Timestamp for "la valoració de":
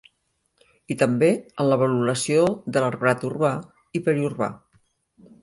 1.71-2.83